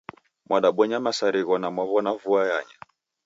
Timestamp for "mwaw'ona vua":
1.75-2.41